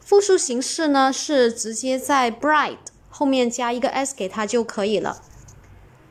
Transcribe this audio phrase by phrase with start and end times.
[0.00, 2.76] 复数形式呢是直接在 bride
[3.08, 5.22] 后面加一个 s 给它就可以了。